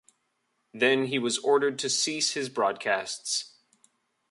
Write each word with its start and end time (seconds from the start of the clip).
Then 0.73 1.05
he 1.05 1.19
was 1.19 1.37
ordered 1.37 1.77
to 1.77 1.87
cease 1.87 2.31
his 2.31 2.49
broadcasts. 2.49 3.53